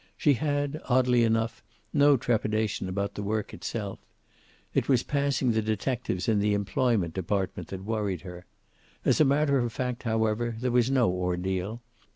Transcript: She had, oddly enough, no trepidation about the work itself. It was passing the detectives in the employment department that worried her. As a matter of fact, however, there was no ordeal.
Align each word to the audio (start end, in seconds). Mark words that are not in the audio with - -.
She 0.17 0.33
had, 0.33 0.81
oddly 0.89 1.23
enough, 1.23 1.61
no 1.93 2.17
trepidation 2.17 2.89
about 2.89 3.13
the 3.13 3.21
work 3.21 3.53
itself. 3.53 3.99
It 4.73 4.89
was 4.89 5.03
passing 5.03 5.51
the 5.51 5.61
detectives 5.61 6.27
in 6.27 6.39
the 6.39 6.55
employment 6.55 7.13
department 7.13 7.67
that 7.67 7.83
worried 7.83 8.21
her. 8.21 8.47
As 9.05 9.21
a 9.21 9.25
matter 9.25 9.59
of 9.59 9.71
fact, 9.71 10.01
however, 10.01 10.55
there 10.59 10.71
was 10.71 10.89
no 10.89 11.11
ordeal. 11.11 11.83